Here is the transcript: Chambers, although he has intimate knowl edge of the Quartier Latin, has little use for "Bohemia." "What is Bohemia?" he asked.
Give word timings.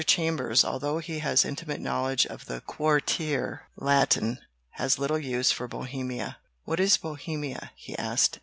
Chambers, 0.07 0.65
although 0.65 0.97
he 0.97 1.19
has 1.19 1.45
intimate 1.45 1.79
knowl 1.79 2.07
edge 2.07 2.25
of 2.25 2.47
the 2.47 2.61
Quartier 2.61 3.67
Latin, 3.75 4.39
has 4.71 4.97
little 4.97 5.19
use 5.19 5.51
for 5.51 5.67
"Bohemia." 5.67 6.37
"What 6.65 6.79
is 6.79 6.97
Bohemia?" 6.97 7.69
he 7.75 7.95
asked. 7.99 8.39